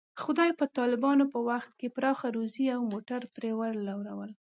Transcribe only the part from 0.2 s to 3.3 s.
خدای په طالبانو په وخت کې پراخه روزي او موټر